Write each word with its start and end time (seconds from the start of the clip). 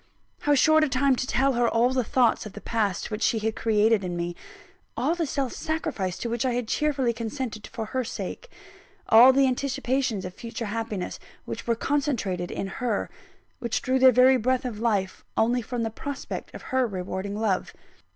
How 0.39 0.55
short 0.55 0.83
a 0.83 0.89
time 0.89 1.15
to 1.15 1.27
tell 1.27 1.53
her 1.53 1.69
all 1.69 1.91
the 1.91 2.03
thoughts 2.03 2.47
of 2.47 2.53
the 2.53 2.59
past 2.61 3.11
which 3.11 3.21
she 3.21 3.37
had 3.37 3.55
created 3.55 4.03
in 4.03 4.17
me; 4.17 4.35
all 4.97 5.13
the 5.13 5.27
self 5.27 5.53
sacrifice 5.53 6.17
to 6.17 6.27
which 6.27 6.43
I 6.43 6.53
had 6.55 6.67
cheerfully 6.67 7.13
consented 7.13 7.67
for 7.67 7.85
her 7.85 8.03
sake; 8.03 8.49
all 9.09 9.31
the 9.31 9.45
anticipations 9.45 10.25
of 10.25 10.33
future 10.33 10.65
happiness 10.65 11.19
which 11.45 11.67
were 11.67 11.75
concentrated 11.75 12.49
in 12.49 12.65
her, 12.81 13.11
which 13.59 13.83
drew 13.83 13.99
their 13.99 14.11
very 14.11 14.37
breath 14.37 14.65
of 14.65 14.79
life, 14.79 15.23
only 15.37 15.61
from 15.61 15.83
the 15.83 15.91
prospect 15.91 16.51
of 16.55 16.63
her 16.73 16.87
rewarding 16.87 17.35
love! 17.39 17.71